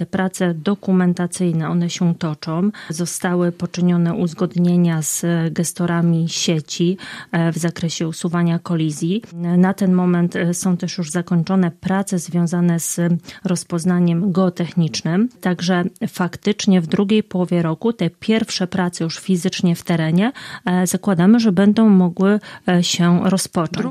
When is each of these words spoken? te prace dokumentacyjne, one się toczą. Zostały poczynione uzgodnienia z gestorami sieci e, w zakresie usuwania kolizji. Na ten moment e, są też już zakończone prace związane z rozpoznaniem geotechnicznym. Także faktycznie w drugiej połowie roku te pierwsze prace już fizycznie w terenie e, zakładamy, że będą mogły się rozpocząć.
te 0.00 0.06
prace 0.06 0.54
dokumentacyjne, 0.54 1.68
one 1.68 1.90
się 1.90 2.14
toczą. 2.14 2.70
Zostały 2.88 3.52
poczynione 3.52 4.14
uzgodnienia 4.14 5.02
z 5.02 5.24
gestorami 5.52 6.28
sieci 6.28 6.96
e, 7.32 7.52
w 7.52 7.58
zakresie 7.58 8.08
usuwania 8.08 8.58
kolizji. 8.58 9.22
Na 9.34 9.74
ten 9.74 9.92
moment 9.92 10.36
e, 10.36 10.54
są 10.54 10.76
też 10.76 10.98
już 10.98 11.10
zakończone 11.10 11.70
prace 11.70 12.18
związane 12.18 12.80
z 12.80 13.00
rozpoznaniem 13.44 14.32
geotechnicznym. 14.32 15.28
Także 15.40 15.84
faktycznie 16.08 16.80
w 16.80 16.86
drugiej 16.86 17.22
połowie 17.22 17.62
roku 17.62 17.92
te 17.92 18.10
pierwsze 18.10 18.66
prace 18.66 19.04
już 19.04 19.18
fizycznie 19.18 19.76
w 19.76 19.82
terenie 19.82 20.32
e, 20.64 20.86
zakładamy, 20.86 21.40
że 21.40 21.52
będą 21.52 21.88
mogły 21.88 22.40
się 22.80 23.20
rozpocząć. 23.24 23.86